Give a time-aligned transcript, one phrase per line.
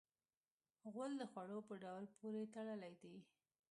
[0.91, 3.15] غول د خوړو په ډول پورې تړلی دی.